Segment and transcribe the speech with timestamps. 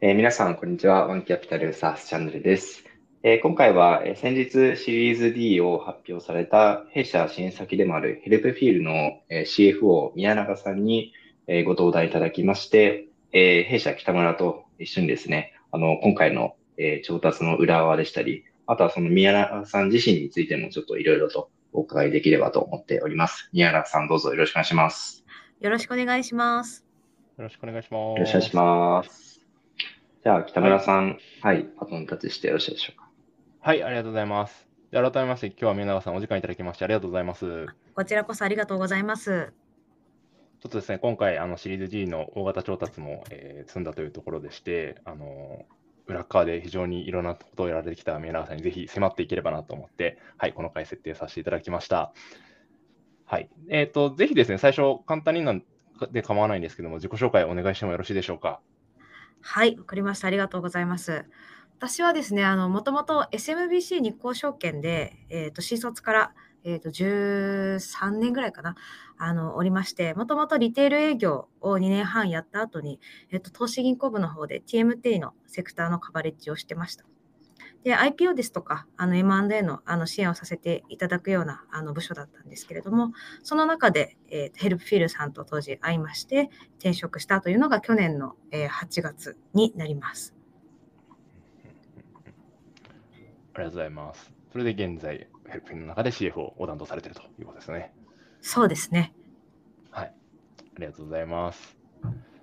[0.00, 1.08] えー皆さん、こんにちは。
[1.08, 2.84] ワンキャピタルサースチャンネルです。
[3.24, 8.92] えー今回は、えー先日シリーズ D を発表された弊社支援先でもあるヘルプフィールの、
[9.28, 11.12] えー CFO 宮永さんに、
[11.48, 23.50] えーご登壇いただきまして、えー弊社北村と一緒にですね、あの、今回の、えー調達の裏側でしたり、あとはその宮永さん自身についてもちょっといろいろとお伺いできればと思っております。
[23.52, 25.24] 宮永さんどうぞよろしくお願いします。
[25.58, 26.84] よろしくお願いします。
[27.36, 28.18] よろしくお願いします。
[28.18, 29.27] よろしくお願いします。
[30.24, 33.08] じゃあ、北村さん、はい、バトンタッチしてよろしいでしょうか？
[33.60, 34.66] はい、ありがとうございます。
[34.90, 37.40] で改めまして、今日は宮永さんお時間いただきましてありがとうございます。
[37.40, 39.52] ちょこちらこそありがとうございます。
[39.52, 45.66] っとですね、今回、あのシリーズ G の大型調達も、えー積んだというところでして、あの
[46.06, 52.12] 裏側で非常にいろんなことをやられてきた宮永さんにぜひ迫っていければなと思って、はい、この回設定させていただきました。
[53.24, 53.48] はい。
[53.68, 55.62] えっ、と、ぜひですね、最初、簡単になん
[56.10, 58.60] で構わないんですけども、自己紹介お願いしてもよろしいでしょうか？
[59.40, 60.26] はい、わかりました。
[60.26, 61.24] ありがとうございます。
[61.78, 68.74] 私はですね、あの、もともと SMBC 日興証券で、えっ、と、新卒から、えっ、と、13年ぐらいかな、
[69.16, 73.00] あの、おりまして、もともとリテール営業を2年半やった後に、
[73.30, 77.04] えっ、と、投資銀行部の方で TMT のセクターのカバレッジをしてました。
[77.88, 90.34] で、IPO ですとか、あの M&A のあの支援をさせていただくようなあの部署だったんですけれども、その中で、えーヘルプフィールさんと当時会いまして、転職したというのが去年の、えー8月になります。
[93.54, 94.30] ありがとうございます。
[94.52, 97.94] それで現在、ヘルプの中で CFO を担当されているということですね。
[98.42, 99.14] そうですね。
[99.92, 100.14] はい。
[100.58, 101.78] ありがとうございます。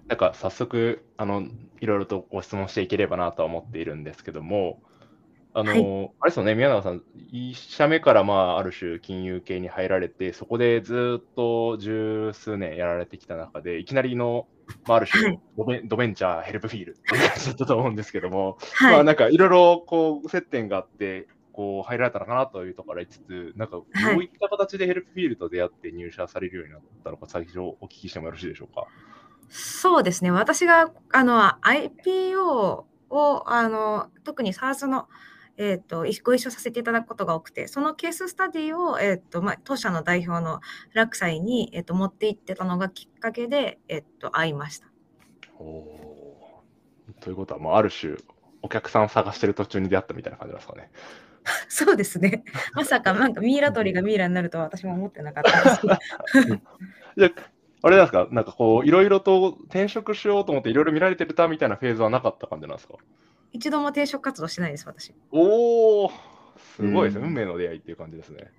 [0.08, 1.44] なんか早速、あの、
[1.82, 4.82] いろいろとご質問していければなとは思っているんですけども、
[5.58, 14.48] あの、はいあれですよね、宮永さん、1社目からまあ、ある種金融系に入られて、そこでずっと十数年やられてきた中で、いきなりの、
[14.86, 18.94] まあ、ある種はいドベ、ドベンチャー Helpfeel って感じだったと思うんですけども、はい。
[18.94, 28.88] まあ、なんかいろいろこう接点があって、こう入られたのかなというところから言いつつ、なんかどはいういった形で Helpfeel と出会って入社されるようになったのか、最初お聞きしてもよろしいでしょうか？
[29.48, 30.32] そうですね。
[30.32, 35.08] 私があの IPO をあの特に SARS の、
[35.58, 40.62] えー、といご一緒させていただくことが多くて、そのケーススタディを、えーとまあ、当社の代表の
[40.94, 44.88] 落斎に、えー、と持って行ってたのがきっかけで、えー、と会いました。
[45.60, 48.16] おーということは、もうある種、
[48.62, 50.90] お客さんを探してる途中に出会ったみたいな感じですかね。
[51.70, 52.44] そうですね。
[52.74, 56.62] まさかなんかミイラ取りがミイラになるとは私も思ってなかったんですけど。
[57.18, 57.52] じゃあ、
[57.84, 62.96] あれですか、なんかこう、いろいろと転職しようと思って、いろいろ見られてるたみたいなフェーズはなかった感じなんですか？
[63.56, 65.16] 一度も転職活動してないです、私。
[65.32, 66.12] おー、
[66.76, 67.22] すごいですね。
[67.22, 68.52] うん運命の出会いっていう感じですね。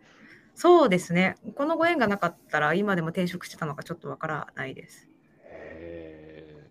[0.54, 1.36] そうですね。
[1.54, 5.10] このご縁がなかったら今でも転職してたのかちょっとわからないです。
[5.44, 6.70] へ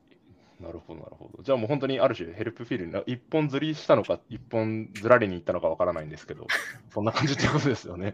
[0.59, 1.43] ーなるほど、なるほど。
[1.43, 6.47] じゃあもう本当にある種ヘルプフィールに一本釣りしたのか、一本ずらりに行ったのかわからないんですけど、
[6.89, 8.13] そんな感じってことですよね。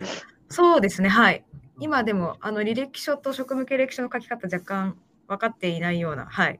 [0.50, 1.45] そうですね、はい。
[1.79, 6.59] 今でもあの履歴書と職務経歴書の書き方若干分かっていないような、はい、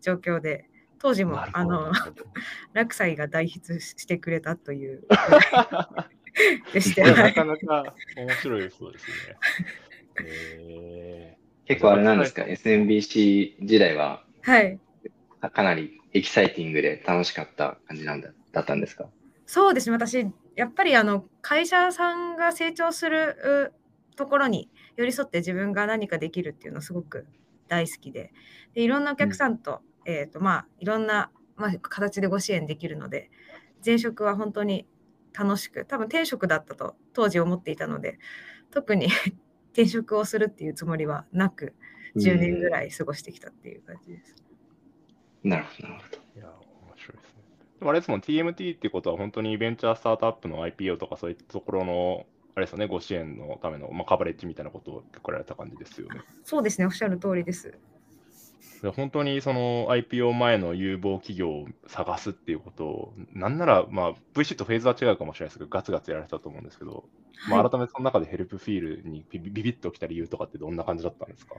[0.00, 1.92] 状況で、当時もあの
[2.72, 5.04] 落斎が代筆してくれたという。
[6.72, 7.34] でして、ない。
[7.34, 9.36] かなか面白いそうですね。
[10.22, 14.78] へ結構あれなんですか、SMBC 時代ははい、
[15.40, 19.08] かかなりエキサイティングで楽しかった感じなんだだったんですか？
[19.46, 23.72] そうですね、私、やっぱりあの会社さんが成長するう
[24.16, 27.26] ところに寄り添って自分が何かできるっていうのすごく
[27.68, 28.32] 大好きで、
[28.74, 33.30] でいろんなお客さんと、えーとまあ、いろんな、まあ、形でご支援できるので、
[33.84, 34.86] 前職は本当に
[35.36, 38.18] 楽しく、多分転職だったと当時思っていたので、
[38.70, 39.08] 特に
[39.74, 41.74] 転職をするっていうつもりはなく、
[42.16, 44.36] 10年ぐらい過ごしてきたっていう感じです。
[45.42, 46.18] なるほど、なるほど。
[46.36, 47.42] ーいや、面白いですね。
[47.80, 56.20] でもあれですもん、TMT ってことは本当にベンチャースタートアップの IPO とかそういったところの、あれですよね、ご支援のための、まあ、カバレッジみたいなことを結構やられた感じですよね。
[56.44, 57.78] そうですね、おっしゃる通りです。
[58.82, 67.04] で本当にその IPO 前の有望企業を探すっていうことを、なんなら、まあ、VC とフェーズは違うかもしれないですけど、ガツガツやられたと思うんですけど、
[67.48, 71.54] まあ、改めてその中でヘルプフィールにビビッときた理由とかってどんな感じだったんですか？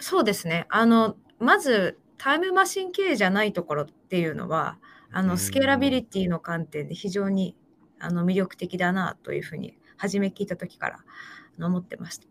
[0.00, 0.66] そうですね。
[0.68, 4.78] あの、まず、タイムマシン経営じゃないところっていうのは、
[5.10, 7.56] あの、うんスケーラビリティの観点で非常に
[8.00, 12.26] あの魅力的だなというふうに、初め聞いた時から思ってました。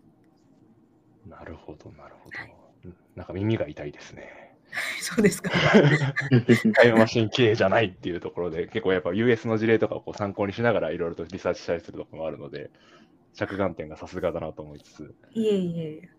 [1.27, 2.38] なるほど、なるほど。
[2.39, 2.56] うん
[3.16, 4.56] なんか耳が痛いですね。
[5.01, 5.51] そうですか。
[6.75, 12.69] タイムマシン経営じゃないっていうところで、結構やっぱ US の事例とかをこう参考にしながらいろいろとリサーチしたりするところもあるので、
[13.34, 15.16] 着眼点がさすがだなと思いつつ。
[15.31, 16.10] いえいえ。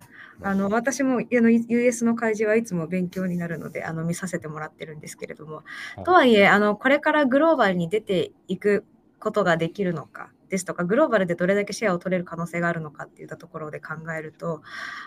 [0.40, 5.62] あの私もあの US の開示はいつも勉強になるのであの見させてもらってるんですけれども、は
[6.02, 8.84] い、とはいえあのこれからグローバルに出ていく
[9.18, 14.62] ことができるのかですとかグローバルでどれだけシェアを取れる可能性があるのかっていったところで考えると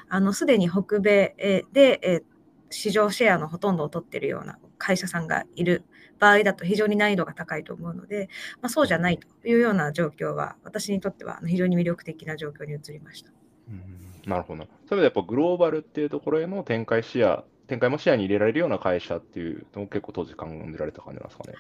[0.10, 1.36] あのすでに北米
[1.74, 2.24] で、え
[2.70, 5.84] 市場シェアのほとんどを取っているような会社さんがいる
[6.20, 8.30] 場合だと非常に難易度が高いと思うので、
[8.62, 13.32] まあ、そうじゃないというような状況は私にとっては非常に魅力的な状況に移りました。
[13.70, 14.68] うんなるほど。
[14.88, 21.56] それでやっぱグローバルっていうところへの展開視野、展開も視野に入れられるような会社っていうのを結構当時考えられた感じなんですかね。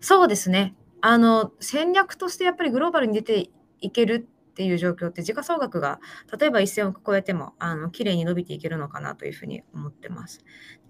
[0.00, 0.74] そうですね。
[1.02, 3.50] あの戦略としてやっぱりグローバルに出て
[3.80, 6.00] いけるっていう状況って時価総額が
[6.38, 10.44] 例えば1000億超えてもあの綺麗に伸びていけるのかなというふうに思ってます。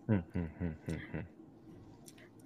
[0.09, 1.27] うんうんうんうんうん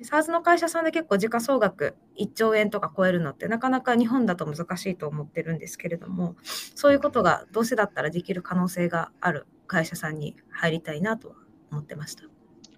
[0.01, 6.37] SARS の会社さんで結構時価総額1兆円とか超えるのってなかなか日本だと難しいと思ってるんですけれども
[6.75, 11.37] そういうことがどうせだったらできる可能性がある会社さんに入りたいなとは
[11.73, 12.25] 思ってました。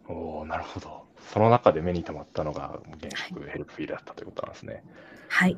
[0.06, 1.08] おなるほど。
[1.32, 4.85] その中で目に留まったのが現職ヘルプフィールだったということなんですね。
[5.29, 5.56] はい。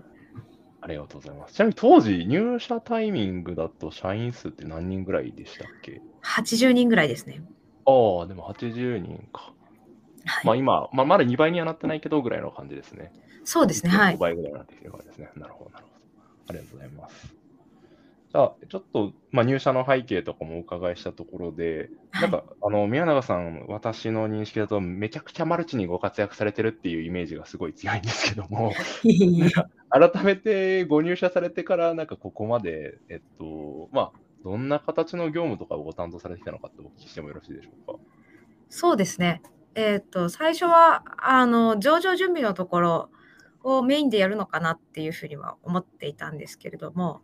[0.83, 1.55] ありがとうございます。
[1.55, 7.43] ちなみに当時入社タイミングだと社員数って何人ぐらいでしたっけ ?80 人ぐらいですね。
[7.87, 9.53] ああ、でも80人か。
[10.25, 13.13] はい、まあ今、まあ、まだ2倍にはなってないけどぐらいの感じですね。
[13.45, 13.91] そうですね。
[13.91, 14.15] はい。
[14.17, 15.31] 5倍ぐらいになってきてる感じですね。
[15.37, 16.01] なるほど、なるほど。
[16.49, 17.40] ありがとうございます。
[18.33, 28.73] じゃあ、ちょっと、まあ、入社の背景とかもお伺いしたところで、はい、なんか、あの、宮永さん、私の認識だと、めちゃくちゃマルチにご活躍されてるっていうイメージがすごい強いんですけども、
[29.91, 37.99] 改めてご入社されてから、なんかここまで、えっと、まあ、どんな形の業務とかをご担当されてきたのかってお聞きしてもよろしいでしょうか？
[38.69, 39.43] そうですね。
[39.75, 43.11] えっと、最初は、あの、上場準備のところ
[43.63, 47.23] をメインでやるのかなっていうふうには思っていたんですけれども、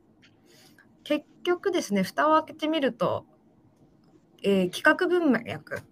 [1.07, 3.27] 結局ですね、蓋を開けてみると、
[4.43, 5.83] えー、企画文脈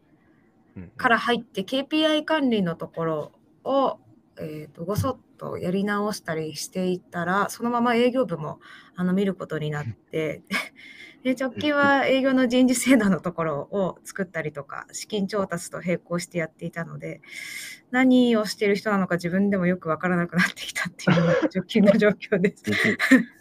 [0.96, 3.32] から入って KPI 管理のところ
[3.62, 3.98] を、
[4.40, 8.58] えーと、ごそっとやり直したりしていたらそのまま営業部も
[8.96, 10.42] あの見ることになって
[11.22, 17.22] で直近は営業の人事制度のところを作ったりとか資金調達と並行してやっていたので
[17.92, 22.64] 何をしている人なのか自分でもよく分からなくなってきたっていうのが直近の状況です。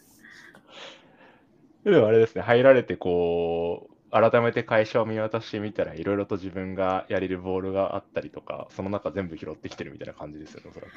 [1.83, 10.91] でもあれですね入られてこう改めて会社を見渡してみたらいろいろと自分がやれるボールがあったりとかその中全部拾ってきてるみたいな感じですよねおそらく。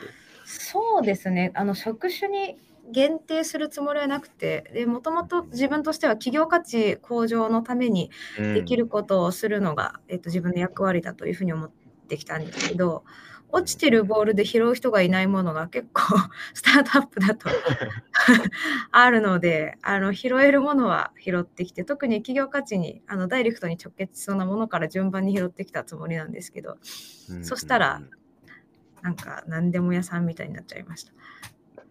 [0.44, 2.56] そうですねあの職種に
[2.92, 11.70] 限定するつもりはなくてもともと自分としては企業価値向上のためにできることをするのが、うん、えっと、自分の役割だというふうに思っ
[12.08, 13.02] てきたんですけど
[13.50, 16.02] 落ちてるボールで拾う人がいないものが結構
[16.54, 17.48] スタートアップだと
[18.90, 26.78] あるのであの拾えるものは拾ってきて特に企業価値にあのダイレクトに直結しそうなものから順番に拾ってきたつもりなんですけど、
[27.30, 28.02] うん、そしたら
[29.02, 31.12] なんか何でも屋さんみたいになっちゃいました。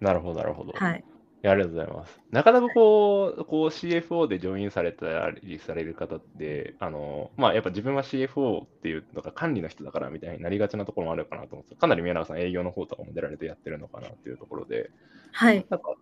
[0.01, 0.73] なるほど、なるほど。
[0.73, 1.03] はい。
[1.51, 2.19] ありがとうございます。
[2.31, 14.91] なかなかこう、こう CFO でジョインされたりされる方って、あの、まあ、やっぱ自分は CFO っていうのが管理の人だからみたいになりがちなところもあるかなと思ってかなり宮永さん営業の方とかも出られてやってるのかなっていうところで、
[15.31, 15.65] はい。
[15.69, 15.95] なんか、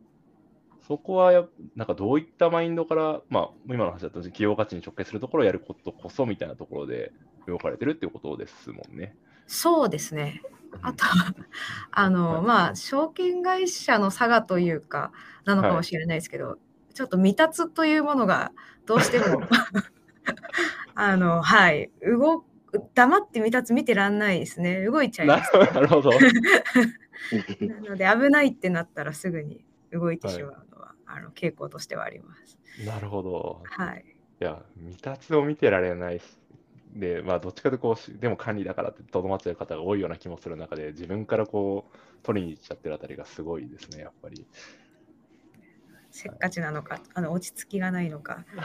[0.88, 1.45] そこはや、
[1.75, 7.12] なんかどういったマインドから、まあ、今の話だと企業価値に直結するところをやることこそみたいなところで
[7.48, 9.16] 動かれてるっていうことですもんね。
[9.47, 10.42] そうですね。
[10.81, 11.35] あとは、
[11.92, 15.12] あの、まあ、証券会社の差がというか、
[15.45, 16.57] なのかもしれないですけど、は
[16.90, 18.52] い、ちょっと未達というものが
[18.85, 19.42] どうしても
[20.95, 22.45] あの、はい、動
[22.95, 24.83] 黙って未達見てらんないですね。
[24.83, 25.66] 動いちゃいます、ね。
[25.66, 26.12] なるほど。
[26.12, 26.19] な
[27.81, 32.57] ので、危ないってなったらすぐに動いてしまうのは、はい、あの傾向としてはあります。
[32.85, 33.62] なるほど。
[33.66, 34.06] はい。
[34.42, 36.21] いや、未達を見てられない
[36.95, 44.45] で、まあ、どっちかとこう、でも管理だからってとどまってる方が多いような気もする中で、自分からこう、取りに行っちゃってるあたりがすごいですね、やっぱり。
[46.12, 48.45] せっかちなのか、あの落ち着きがないのか。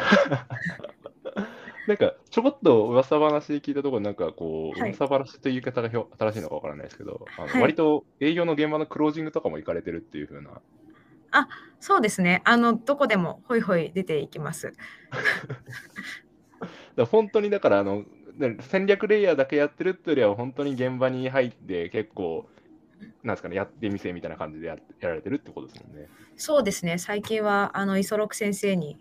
[1.89, 10.61] なんか、ちょこっと噂話で聞いたところ、なんかこう、はい、噂話という言い方が新しいのかわからないですけど、あの、はい、割と営業の現場のクロージングとかも行かれてるっていうふうな。
[11.31, 11.49] あ
[11.81, 12.43] そうですね。
[12.45, 14.75] あの、どこでもほいほい出ていきます。
[16.97, 18.05] だ本当にだからあの
[18.61, 22.49] 戦略レイヤーだけやってるっていうよりは本当に現場に入って結構
[23.23, 26.09] なんですかねやってみせみたいな感じでややられてるってことですもんね。
[26.37, 26.99] そうですね。
[26.99, 28.99] 最近はあの磯六先生に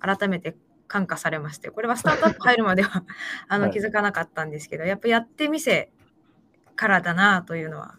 [0.00, 3.04] 改めて感化されましてこれはスタートアップ入るまでは
[3.48, 5.90] あの気づかなかったんですけど、はい、やっぱやってみせ
[6.74, 7.98] からだなというのは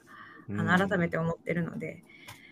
[0.49, 2.03] あの改めて思ってるので、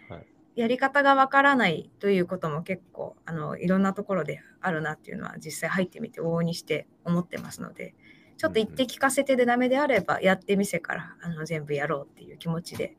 [0.09, 0.25] はい、
[0.55, 7.95] やり方がわからないということも結構あのいろんなところであるなっていうのは実際入ってみて往々にして思ってますので
[8.37, 12.95] ちょっと言って聞かせてでダメであればやってみせからあの全部やろうっていう気持ちで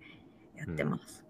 [0.57, 1.25] やってます。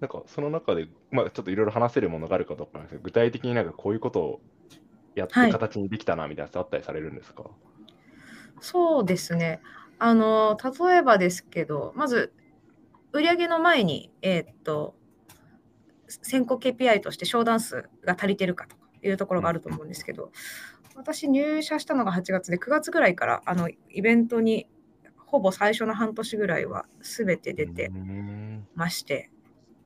[0.00, 4.40] なんかその中で、まあ、ちょっといろいろ話せるものがあるかどうかなんですけど、具体的になんかこういうことを
[5.14, 7.44] やってはい形にできたなみたいなやつあったりされるんですか、
[8.60, 9.60] そうですね。
[9.98, 12.32] あの、例えばですけど、まず、
[13.12, 14.94] 売上の前に、えーっと、
[16.08, 20.32] 先行 KPI として商談数が足りてるかというところがあると思うんですけど、
[20.96, 24.66] 私入社したのが8月で、9月ぐらいからあのイベントに
[25.16, 27.90] ほぼ最初の半年ぐらいは全て出て
[28.74, 29.30] まして、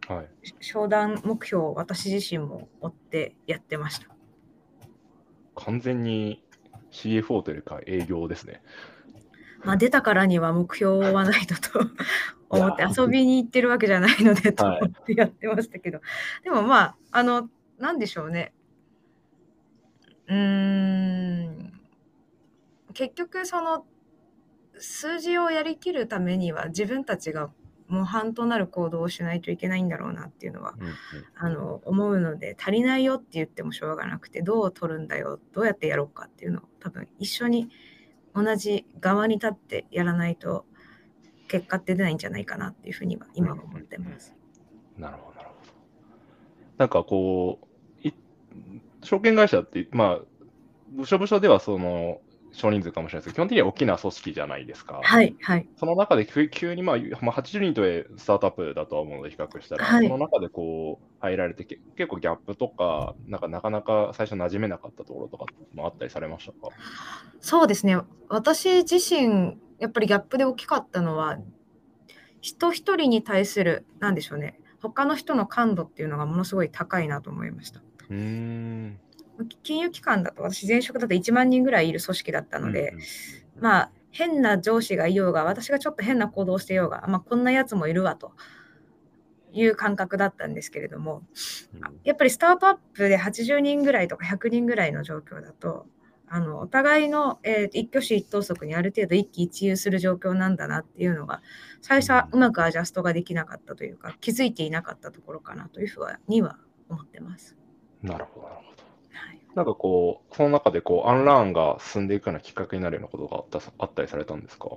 [0.09, 0.29] はい。
[0.61, 4.09] 商談目標を私自身も追ってやってました。
[5.55, 6.43] 完全に
[6.91, 8.63] CFO というか営業ですね。
[9.63, 11.81] まあ、出たからには目標はないとと
[12.51, 16.01] 思って遊びに行ってるわけじゃないのでとはい思ってやってましたけど、
[16.43, 18.53] でもまああのなんでしょうね
[20.29, 21.81] うーん
[22.93, 23.85] 結局その
[24.79, 27.51] 数字をやりきるためには自分たちが
[27.89, 30.95] 模範となる行動をしないといけないんだろうなっていうのはうんうん
[31.37, 37.69] あの思うので足りないよって言ってもしょうがなくてどう取るんだよどうやってやろうかっていうのを多分一緒に
[38.35, 40.65] 同じ側に立ってやらないと
[41.49, 44.35] 結果って出ないんじゃないかなっていうふうには今は思ってます。
[44.99, 45.73] なるほど、なるほど。
[46.79, 47.59] なんかこ
[48.03, 48.13] う、い
[49.05, 50.21] 証券会社って、まあ、
[50.91, 52.21] 部署部署ではその
[52.53, 55.01] 少人数かもしれないですけど、基本的には大きな組織じゃないですか。
[55.03, 55.69] はいはい。
[55.77, 60.07] その中で急急に、まあ、まあ、80人とはいえスタートアップだとは思うので比較したら、はい。
[60.07, 66.69] その中でこう入られてけ結構ギャップとか、なんかなかなか最初馴染めなかったところとかもあったりされましたか？
[67.41, 67.99] そうですね。
[68.29, 71.39] 私自身やっぱりギャップで大きかったのは
[72.41, 74.61] 人一人に対するなんでしょうね。
[74.81, 77.81] 他の人の感度っていうのがものすごい高いなと思いました。
[78.11, 79.01] うーん。
[79.63, 83.03] 金融機関だと私前職だと1万人ぐらいいる組織だったので、うんうん
[83.61, 88.33] まあ変な上司がいようが私がちょっと変な行動をしてようが、まあ、こんなやつもいるわと
[89.53, 91.23] いう感覚だったんですけれども
[92.05, 95.87] やっぱりスタートアップで80人ぐらいとか100人ぐらいの状況だと
[96.29, 101.43] あのお互いの、えー一挙手一投足にある程度一喜一憂する状況なんだなっていうのが
[101.83, 106.57] 最初はうまくアジャストができなかったというか気づいていなかったところかなというふうには
[106.89, 107.57] 思ってます。
[108.07, 108.83] なるほど、なるほど。
[109.13, 114.69] はいなんかこう、その中でこう、アンラーンが進んでいくようなきっかけになるようなことがあったりされたんですか？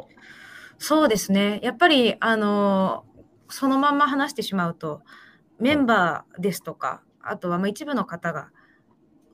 [0.77, 1.59] そうですね。
[1.63, 3.03] やっぱり、あの、
[3.49, 5.01] そのまんま話してしまうと、
[5.59, 8.51] メンバーですとか、あとはまあ一部の方が、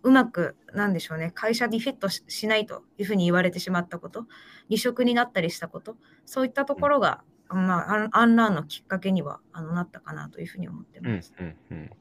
[0.03, 4.25] うまく、なんでしょうね、会社にフィットししないというふうに言われてしまったこと、
[4.69, 11.33] 離職になったりしたこと、そういったところが、まあ、アンラーンのきっかけにはあのなったかなというふうに思ってうんます。
[11.37, 11.77] うんうん。
[11.79, 11.91] なる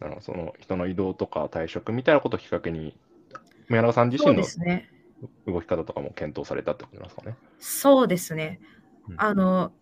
[0.00, 2.96] ほど、その人の移動とか退職みたいなことをきっかけに、
[3.68, 4.90] 宮永さん自身のですね。
[5.46, 7.36] 動き方とかも検討されたってことですかね。
[7.58, 8.60] そうですね
[9.08, 9.14] うん。
[9.18, 9.72] あの、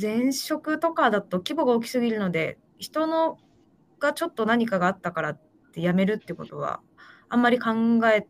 [0.00, 3.38] 前職とかだと規模が大きすぎるので、人の
[4.00, 5.40] がちょっと何かがあったからっ
[5.72, 6.80] て辞めるってことは、
[7.28, 7.70] あんまり考
[8.12, 8.26] え、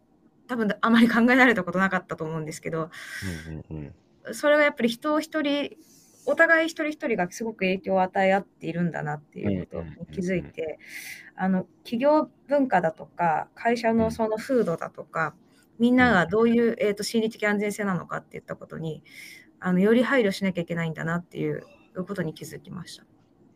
[0.47, 2.90] 多分あんまり考えられたことなかったと思うんですけど、
[3.49, 3.95] うんうん
[4.26, 4.35] うん。
[4.35, 5.76] それがやっぱり人一人、
[6.26, 10.78] お互い一人一人がすごく影響を与え合っているんだなっていうことに気づいて、
[11.37, 15.35] あの企業文化だとか、会社のその風土だとか、
[15.78, 19.02] みんながどういう、えー、と心理的安全性なのかっていったことに
[19.61, 21.64] あの、より配慮しなきゃいけないんだなっていう
[22.07, 23.04] ことに気づきました。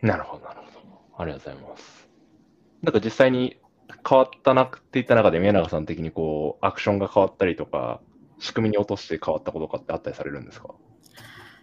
[0.01, 1.23] なるほど、なるほど。
[1.23, 2.09] ありがとうございます。
[2.83, 3.61] なんか実際に
[4.09, 8.01] 変わったなって言った中で、宮永さん的にこう、アクションが変わったりとか、
[8.39, 10.75] 仕組みに落として変わったこととかってあったりされるんですか？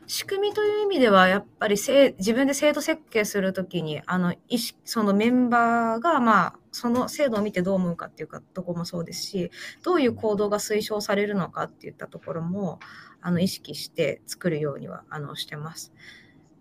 [0.07, 9.51] 仕組みという意味では、やっぱり自分で制度設計するときに、あの意識そのメンバーが、まあ、その制度を見てどう思うかっていうかところもそうですし、
[9.83, 12.79] どういう行動が推奨されるのかっていったところも
[13.21, 15.93] あの意識して作るようにはあのしてます。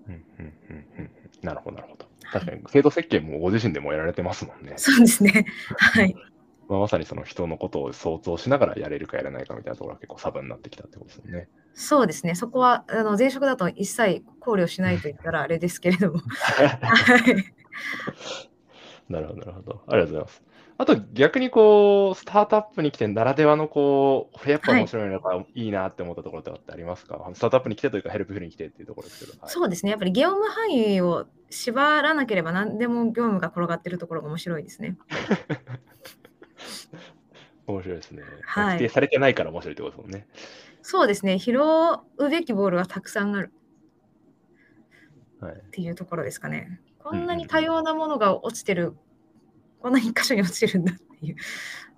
[0.09, 1.11] うんうんうんうん。
[1.43, 2.07] なるほど、なるほど。
[2.33, 4.75] 確かに、制度設計もご自身でもやられてますもんね。
[4.77, 5.47] そうですね。
[5.79, 6.15] はい。
[6.69, 11.49] まあ、まさにその人のことを想像しながらやれるかやらないかみたいなところが結構差分になってきたってことですよね。
[11.75, 12.35] そうですね。
[12.35, 16.21] そこはあの前職だと一切考慮しないと言ったらあれですけれども。
[16.31, 17.55] はい。
[19.09, 19.83] なるほど、なるほど。
[19.89, 20.43] ありがとうございます。
[20.77, 29.41] あと逆にこう、スタートアップに来てならではのこう、これやっぱ面白いのがいいなって思ったところとかってありますか、スタートアップに来てというか Helpfeel に来てっていうところですけど。
[29.41, 29.91] はい、そうですね。
[29.91, 34.97] やっぱり業務範囲を縛らなければ何でも業務が転がってるところが面白いですね。
[37.67, 38.23] 面白いですね。
[38.45, 40.27] はい否定されてないから面白いってことですもんね。
[40.83, 41.39] そうですね。
[41.39, 41.59] 拾
[42.19, 43.53] うべきボールはたくさんある
[45.41, 45.55] はい。
[45.55, 46.81] っていうところですかね。
[46.99, 48.95] こんなに多様なものが落ちてる、
[49.81, 51.37] こんなに一箇所に落ちてるんだっていう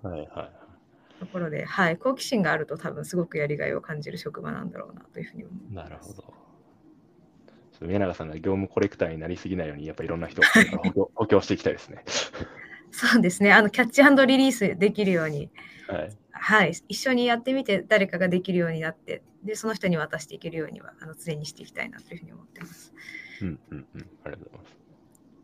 [0.07, 1.19] はいはい。
[1.19, 5.89] ところで、はい、好奇心があると多分すごくやりがいを感じる職場なんだろうなというふうに思います。
[5.89, 6.33] なるほど。
[7.81, 10.41] 宮永さんが業務コレクターになりすぎないように、やっぱりいろんな人
[10.95, 12.03] を補強していきたいですね。
[12.91, 15.49] そうですね、あのキャッチリリースできるように、
[15.87, 16.17] はい。
[16.31, 22.93] はい、一緒にやってみて誰かができるようになって、でその人に渡していけるようにはあの常にしていきたいなというふうに思ってます。
[23.41, 24.09] うんうんうん。
[24.23, 24.77] ありがとうございます。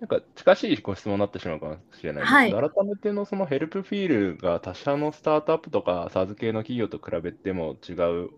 [0.01, 8.29] なんか近しいご質問になってしまうかもしれないですけど、改めてのそのヘルプフィールが他社のスタートアップとか SaaS 系の企業と比べても違う、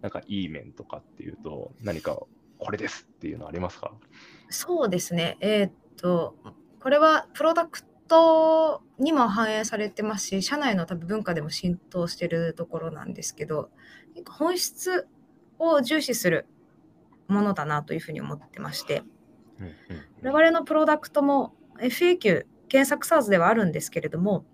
[0.00, 2.18] なんかいい面とかっていうと、何か
[2.58, 3.92] これですっていうのありますか？
[4.48, 6.34] そうですね、えーっと、
[6.80, 7.80] これはプロダク
[8.12, 13.70] トにも反映されてますし、社内の多分文化でも浸透してるところなんですけど、
[14.28, 15.08] 本質
[15.58, 16.46] を重視する
[17.26, 19.02] ものだなというふうに思ってまして、
[19.58, 19.74] うんうん
[20.24, 24.44] 我々のプロダクトも FAQ 検索 SaaS ではあるんですけれども、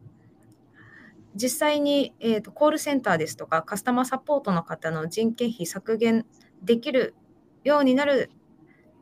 [1.34, 6.24] 実際に、えーとコールセンターですとかカスタマーサポートの方の人件費削減
[6.62, 7.14] できる
[7.64, 8.30] ようになる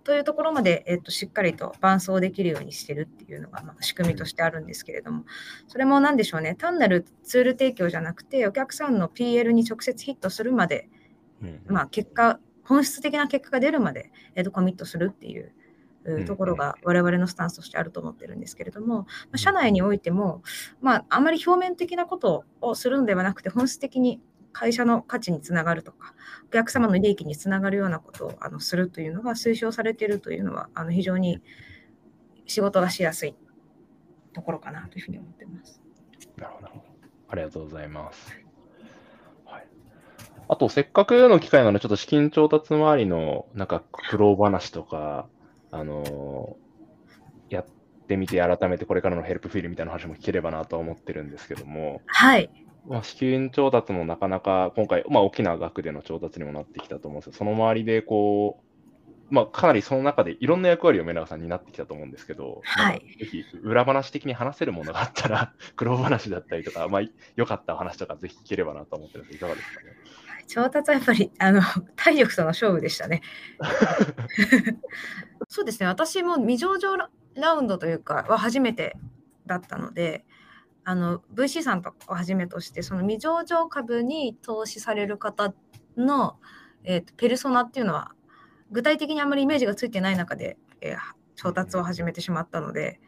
[0.06, 5.24] というところまで、えーとしっかりと伴走できるようにしてるっていうのが、まあ、仕組みとしてあるんですけれども、
[5.66, 10.88] それも何でしょうね、単なるツール提供じゃなくて、お客さんの PL に直接ヒットするまで、
[11.66, 15.52] まあ、結果、本質的な結果が出るまで、えーとコミットするっていう
[16.24, 20.44] ところが我々のスタンスとしてあると思ってるんですけれども、まあ社内においても、
[20.80, 24.20] まあ、あまり表面的なことをするのではなくて、本質的に
[24.58, 26.14] 会社の価値につながるとか、
[26.48, 31.42] お客様の利益につながるようなことをあのするというのが推奨されているというのは、あの非常に
[32.46, 33.34] 仕事がしやすい
[34.32, 35.82] ところかなというふうに思っています。
[36.38, 36.70] なるほど。
[37.28, 38.34] ありがとうございます。
[39.44, 39.66] はい、
[40.48, 45.28] あと、せっかくの機会なので、ちょっと資金調達周りのなんか苦労話とか、
[45.70, 46.66] あのー
[47.54, 47.66] やっ
[48.08, 52.50] てみて、改めてこれからのヘルプフィールみたいな話も聞ければなと思ってるんですけども、はい。
[52.88, 67.02] まあ、資金調達もなかなか今回、まあ、大きな額での調達にもなってきたと思うんですけど、その周りでこう、まあ、かなりその中でいろんな役割を目永さんになってきたと思うんですけど、はいぜひ裏話的に話せるものがあったら、 苦労話だったりとか、まあ、
[67.34, 69.90] 良かった話とかぜひ聞ければなと思ってるんですけど、いかがですかね？
[70.46, 71.60] 調達はやっぱりあの
[71.96, 73.22] 体力との勝負でしたね。
[75.48, 78.96] そうですね、私も未上場ララウンドというかは初めて
[79.46, 80.24] だったので、
[80.88, 85.52] あの VC さんとかをはじめとして、その未上場株に投資される方
[85.96, 86.38] の、
[86.84, 88.12] えーとペルソナっていうのは、
[88.70, 90.96] 具体的にあまりイメージがついてない中で、えー
[91.34, 92.98] 調達を始めてしまったので、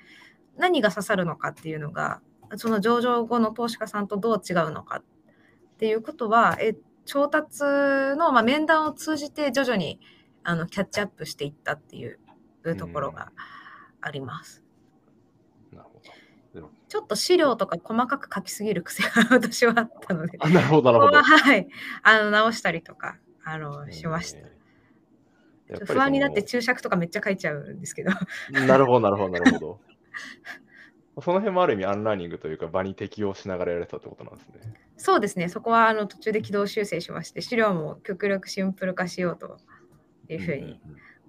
[0.59, 2.21] 何が刺さるのかっていうのが、
[2.57, 5.05] その上場後の投資家さんとどう違うのかっ
[5.79, 9.99] ていうことは、え調達の、まあ、面談を通じて徐々に
[10.45, 12.19] あのキャッチアップしていったっていう
[12.77, 13.33] ところが
[14.03, 14.68] あります。
[16.89, 21.23] ちょっと資料とか細かく書きすぎる癖が私はあったので、あなるほど、なるほど。
[21.23, 21.69] はい、
[22.03, 24.39] あの直したりとかあのしました。
[25.85, 28.11] 不安になってそ注釈とかめっちゃ書いちゃうんですけど、
[28.53, 29.81] のなるほど、なるほど、なるほど。
[31.21, 34.75] その辺もある意味、アンラーニングというか、場に適応しながらやれたってことなんですね。
[34.97, 39.59] そうですね、そこはあの途中で軌道修正しまして、資料も極力シンプル化しようと
[40.29, 40.81] いうふうに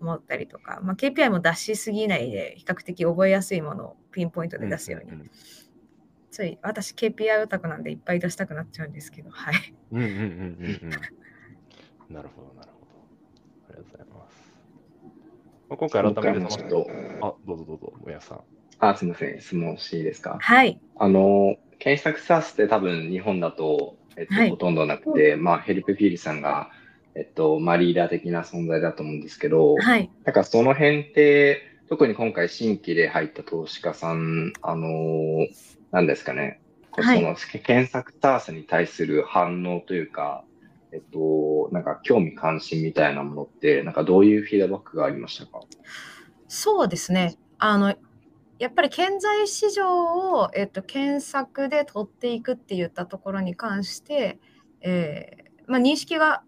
[0.02, 5.12] 思ったりとか、まあ、KPI も出しすぎないで、比較的覚えやすいものをピンポイントで出すように。
[5.12, 5.32] んんん
[6.32, 9.56] つい私 KPI オタクなんでいっぱい出したくなっちゃうんですけど、はい。
[9.92, 10.20] うんうんうんうん
[12.10, 12.16] うん。
[12.16, 13.08] なるほど、なるほど。
[13.70, 14.54] ありがとうございます。
[15.70, 16.88] まあ今回改めてっと
[17.22, 18.42] あ、どうぞどうぞ、もやさん。
[18.80, 19.42] あ、すみません。
[19.42, 20.38] 質問していいですか？
[20.40, 20.80] はい。
[20.96, 26.70] あの、検索サースって多分日本だと、えっとはいほとんどなくて、まあ、ヘルプフィールさんが、
[27.16, 30.10] えっと、まあ、リーダー的な存在だと思うんですけど、はい。
[30.24, 35.48] なんかその辺って、特に今回新規で入った投資家さん、あのー
[35.92, 40.44] なんですかね、はいその検索サースに対する反応というか、
[40.92, 45.62] えっと、なんか興味関心みたいなものって、なんかどういうフィードバックがありましたか？
[46.48, 47.38] そうですね。
[47.58, 47.96] あの、
[48.60, 54.40] やっぱり顕在市場を、えっと、検索で取っていくって言ったところに関して、
[54.82, 56.44] えーまあ、認識が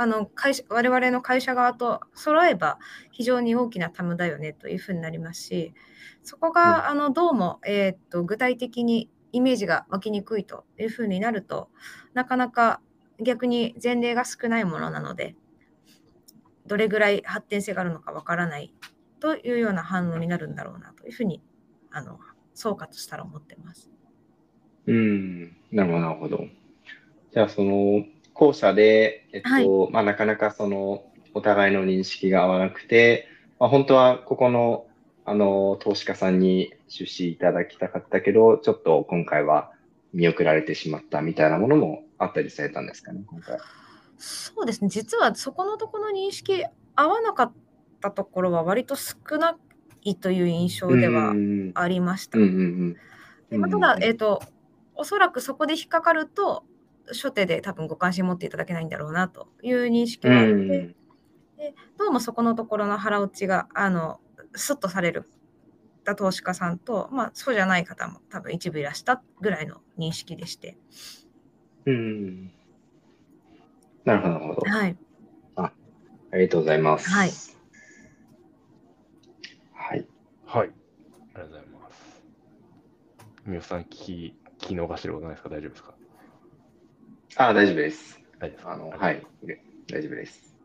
[0.00, 2.78] あの会社我々の会社側と揃えば
[3.12, 5.74] 非常に大きなタムだよねというふうになりますし
[6.22, 11.68] そこが、あのどうも、えーっと具体的にイメージが湧きにくいというふうになると
[12.14, 12.80] なかなか
[13.20, 15.36] 逆に前例が少ないものなので
[16.66, 18.72] どれぐらい発展性があるのかわからない
[19.20, 21.42] というような反応になるんだろうなというふうに
[21.90, 22.18] あの
[22.54, 23.90] 総括したら思ってます。
[24.86, 26.44] うん、なるほど、なるほど。
[27.32, 28.02] じゃあ、その、
[28.40, 29.68] 後者で、えっと、はい。
[29.92, 33.28] まあ、なかなかその、お互いの認識が合わなくて、
[33.60, 34.86] まあ、本当はここの
[35.30, 39.70] あの、投資家さんに出資いただきたかったけど、ちょっと今回は
[40.12, 43.58] 見送られてしまったみたいなものもあったりされたんですかね、今回。
[44.18, 46.64] そうですね、実はそこのところの認識
[46.96, 47.52] 合わなかっ
[48.00, 49.56] たところは割と少な
[50.02, 52.36] いという印象ではうんありました。
[52.36, 54.42] ただ、えっ、と、
[54.96, 56.64] おそらくそこで引っかかると、
[57.12, 60.66] 初手で多分ご関心持っていただけないんだろうなという認識うがあって、ん。
[60.66, 60.94] で
[61.98, 64.20] どうもそこのところの腹落ちが、あの、
[64.54, 65.24] スッとされる
[66.04, 70.78] た投資家さんと、まあ、そうじゃない方も多分一部いらしたぐらいの認識でして。
[71.86, 72.52] うん。
[74.04, 74.70] なるほど、なるほど。
[74.70, 74.96] はい。
[75.56, 77.10] ありがとうございます。
[77.10, 77.30] はい。
[79.74, 80.06] はい。
[80.46, 80.68] はい。
[80.68, 80.72] あり
[81.34, 82.22] がとうございます。
[83.44, 85.48] みよさん、聞き、聞き逃してることないですか？
[85.48, 85.94] 大丈夫ですか？
[87.36, 88.20] あ、大丈夫です。
[88.38, 89.26] 大丈夫ですかあの、はい。
[89.88, 90.56] 大丈夫です。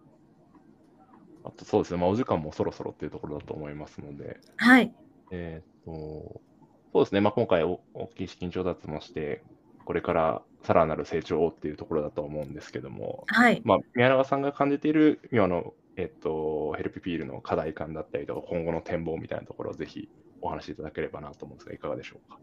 [1.43, 4.91] あとそうですね、まあ、お時間もそろそろっていうところだと思いますので、はい。
[5.31, 9.43] えっ、と、そうですね、まあ、今回お大きい資金調達もして、
[9.85, 13.61] これからさらなる成長をっていうところだと思うんですけども、はい。
[13.63, 20.09] まあ、宮永さんが感じている今の、えっと、ヘルプピールの課題感だったりとか、今後の展望みたいなところをぜひ
[20.41, 22.39] お話しいただければなと思うんですが、いかがでしょうか？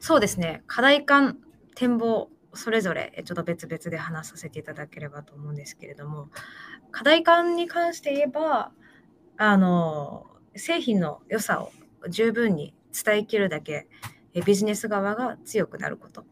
[0.00, 0.64] そうですね。
[0.66, 1.38] 課題感、
[1.76, 6.28] 展望、それぞれちょっと別々で話させていただければと思うんですけれども、
[6.90, 8.72] 課題感に関して言えば、
[9.36, 11.72] あの、製品の良さを
[12.08, 13.88] 十分に伝えきるだけ、
[14.44, 16.24] ビジネス側が強くなること。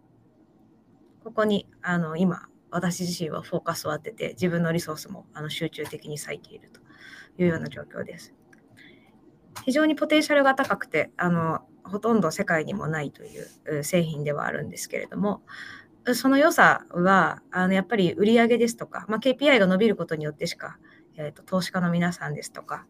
[1.24, 6.80] ここに、あの、今、私自身はフォーカスを当てて、自分のリソースもあの集中的に割いていると
[7.42, 8.35] いうような状況です。
[9.64, 15.42] 非常にポテンシャルが高くて、あの、ほとんど世界にもないという製品ではあるんですけれども、
[16.14, 20.78] その良さは、あのやっぱり売上ですとか、まあ、KPI が伸びることによってしか、
[21.16, 22.86] えーと、投資家の皆さんですとか、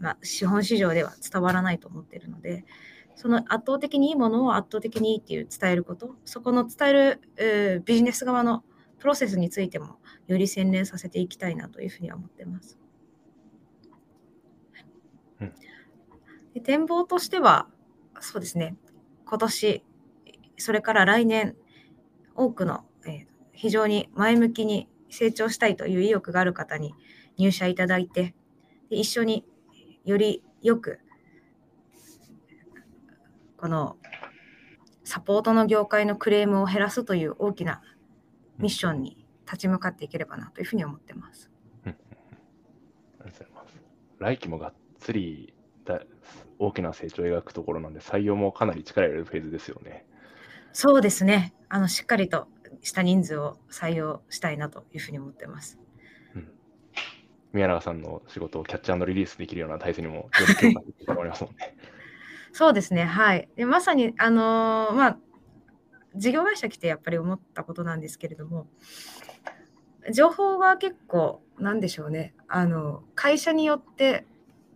[0.00, 2.64] まあ、資本市場では伝わらないと思っているので、
[3.16, 8.64] その圧倒的にいいものを圧倒的にいいっていう伝えること、そこの伝える、えービジネス側の
[8.98, 12.78] プロセスについても、より洗練させていきたいなというふうには思っています。
[15.40, 15.52] うん
[16.54, 17.66] で展望としては、
[18.20, 18.76] そうですね、
[19.26, 19.84] 今年、
[20.56, 21.56] それから来年、
[22.34, 26.92] 多くの、えー非常に前向きに成長したいという意欲がある方に
[27.36, 28.34] 入社いただいて、
[28.90, 29.44] で一緒に
[30.04, 30.98] よりよく、
[33.56, 33.96] この
[35.04, 37.80] サポートの業界のクレームを減らすという大きな
[38.58, 41.50] ミッションに立ち向かっていければなというふうに思ってます。
[41.84, 42.04] ありがと
[43.20, 43.80] うございます。
[44.18, 46.00] 来期もがっつりだ
[46.58, 50.06] 大きな成長を描くところなんで、採用もかなり力入れるフェーズですよね。
[50.74, 51.54] そうですね。
[51.68, 52.48] あのしっかりと
[52.82, 55.78] した人数を採用したいなというふうに思ってます。
[56.34, 56.50] うん
[57.52, 61.76] 宮永さんの仕事をキャッチリリースできるような体制にもより強化していくと思いますもんね。
[62.52, 63.04] そうですね。
[63.04, 63.48] はい。
[63.54, 65.18] でまさに、あのーまあ、
[66.16, 68.66] 事業会社来てやっぱり思ったことなんですけれども、
[70.12, 72.34] 情報が結構、なんでしょうね。
[72.48, 74.26] あの、会社によって、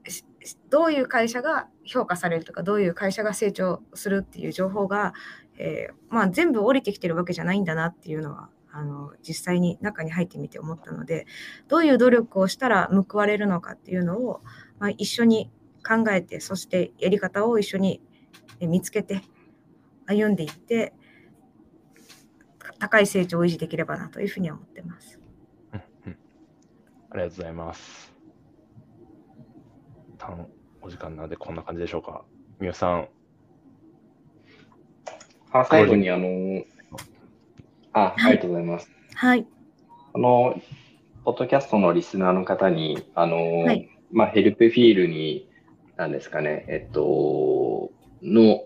[0.09, 0.25] し
[0.71, 5.15] どういう会社が評価されるとか、どういう会社が成長するっていう情報が、
[5.59, 11.27] えーまあ、全部降りてきてるわけじゃないんだなっていうのは、あの実際に中に入ってみて思ったので、
[11.67, 14.41] どういう努力をしたら報われるのかっていうのを、
[14.79, 15.51] まあ、一緒に
[15.87, 18.01] 考えて、そしてやり方を一緒に
[18.61, 19.23] 見つけて、
[20.07, 20.95] 歩んでいって、
[22.79, 25.21] 高い成長を維持できればなというふうに思ってます。
[27.11, 28.15] ありがとうございます。
[30.09, 30.47] 一旦
[30.83, 32.25] お時間なのでこんな感じでしょうか。
[32.61, 33.09] みよさん、
[35.61, 36.63] あ最後に、あの、
[37.93, 38.91] あ、ありがとうございます。
[39.15, 39.47] はい。
[40.15, 40.61] あの、
[41.25, 45.49] ポッドキャストのリスナーの方に、あの、はいまあ、ヘルプフィールに、
[45.97, 47.91] なんですかね、えっと、
[48.23, 48.63] の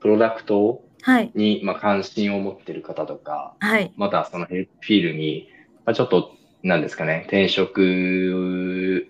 [0.00, 1.32] プロダクトはい。
[1.34, 3.92] に、まあ、関心を持っている方とか、はい。
[3.96, 5.48] またそのヘルプフィールに、
[5.86, 9.08] まあ、ちょっと、なんですかね、転職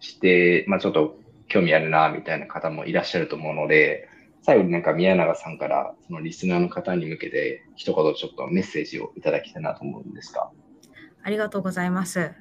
[0.00, 4.08] して、まあ、ちょっと興味あるな、みたいな方もいらっしゃると思うので、
[4.42, 10.50] 最後になんか宮永さんから、そのリスナーの方に向けて、一言ちょっとメッセージをいただきたいなと思うんですが。
[11.22, 12.32] ありがとうございます。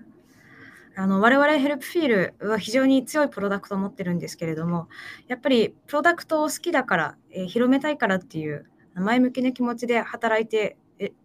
[0.96, 2.08] あの我々ヘルプフィー
[2.40, 4.88] ルは非常に強いプロダクトを持ってるんですけれども、
[5.28, 10.76] やっぱりプロダクトを好きだから、えー広めたいからっていう前向きな気持ちで働いて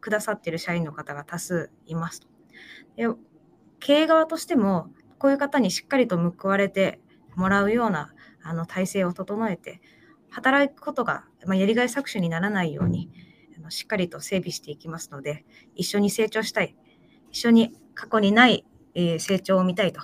[0.01, 2.29] くださってる社員の方が多数いますと。
[2.97, 3.09] で
[3.81, 7.01] 経営側としても、こういう方にしっかりと報われて
[7.35, 9.81] もらうようなあの体制を整えて、
[10.33, 13.11] 働くことが、まあ、やりがい搾取にならないように、
[13.57, 16.75] あのしっかりと整備していきますので、一緒に成長したい、
[17.31, 18.65] 一緒に過去にない、
[18.95, 20.01] えー成長を見たいと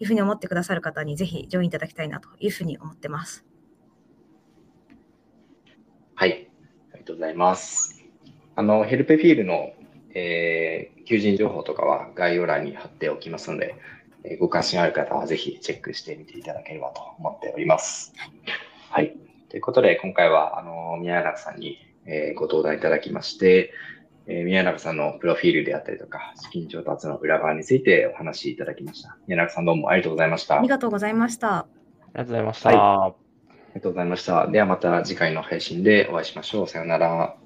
[0.00, 3.44] いうふうに思ってくださる方にぜひジョインいただきたいなというふうに思ってます。
[6.14, 6.50] はい、
[6.92, 8.04] ありがとうございます。
[8.56, 9.72] あの、ヘルペフィールの、
[10.14, 13.76] えー、求人情報とかは概要欄に貼っておきますので、
[14.24, 18.12] えー、ご関心ある方はぜひチェックしてみていただければと思っております。
[18.90, 19.27] はい。
[19.48, 23.72] ということで、今回は、あの、宮永さんに、えー、ご登壇いただきまして、
[24.26, 29.16] えー、宮永さんのプロフィールであったりとか、資金調達の裏側についてお話しいただきました。
[29.26, 30.58] 宮永さんどうもありがとうございました。
[30.58, 31.56] ありがとうございました。
[31.56, 31.66] あ
[32.08, 32.68] りがとうございました。
[32.68, 33.14] はい、あ
[33.48, 34.46] りがとうございました。
[34.48, 36.68] ではまた次回の配信でお会いしましょう。
[36.68, 37.36] さようなら。